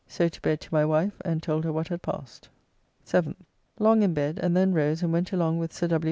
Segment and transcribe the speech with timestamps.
[0.07, 2.49] So to bed to my wife, and told her what had passed.
[3.05, 3.35] 7th.
[3.77, 5.99] Long in bed, and then rose and went along with Sir W.